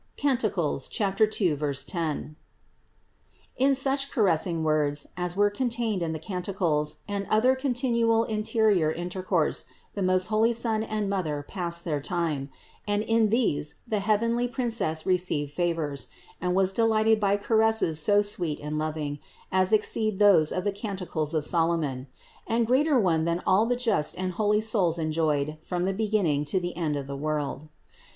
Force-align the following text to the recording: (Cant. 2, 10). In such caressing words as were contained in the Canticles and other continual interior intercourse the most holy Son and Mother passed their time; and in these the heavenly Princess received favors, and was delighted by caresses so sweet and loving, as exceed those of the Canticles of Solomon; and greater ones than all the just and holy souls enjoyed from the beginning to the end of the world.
(Cant. 0.17 0.39
2, 0.41 0.79
10). 1.87 2.35
In 3.57 3.75
such 3.75 4.09
caressing 4.09 4.63
words 4.63 5.05
as 5.15 5.35
were 5.35 5.51
contained 5.51 6.01
in 6.01 6.11
the 6.11 6.17
Canticles 6.17 7.01
and 7.07 7.27
other 7.29 7.55
continual 7.55 8.23
interior 8.23 8.91
intercourse 8.91 9.65
the 9.93 10.01
most 10.01 10.25
holy 10.33 10.53
Son 10.53 10.81
and 10.81 11.07
Mother 11.07 11.45
passed 11.47 11.85
their 11.85 12.01
time; 12.01 12.49
and 12.87 13.03
in 13.03 13.29
these 13.29 13.75
the 13.87 13.99
heavenly 13.99 14.47
Princess 14.47 15.05
received 15.05 15.51
favors, 15.51 16.07
and 16.41 16.55
was 16.55 16.73
delighted 16.73 17.19
by 17.19 17.37
caresses 17.37 17.99
so 17.99 18.23
sweet 18.23 18.59
and 18.59 18.79
loving, 18.79 19.19
as 19.51 19.71
exceed 19.71 20.17
those 20.17 20.51
of 20.51 20.63
the 20.63 20.71
Canticles 20.71 21.35
of 21.35 21.43
Solomon; 21.43 22.07
and 22.47 22.65
greater 22.65 22.99
ones 22.99 23.25
than 23.27 23.43
all 23.45 23.67
the 23.67 23.75
just 23.75 24.17
and 24.17 24.31
holy 24.31 24.61
souls 24.61 24.97
enjoyed 24.97 25.59
from 25.61 25.85
the 25.85 25.93
beginning 25.93 26.43
to 26.45 26.59
the 26.59 26.75
end 26.75 26.95
of 26.95 27.05
the 27.05 27.15
world. 27.15 27.67